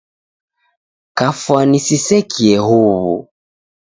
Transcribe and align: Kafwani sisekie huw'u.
Kafwani 1.17 1.79
sisekie 1.85 2.57
huw'u. 2.67 3.15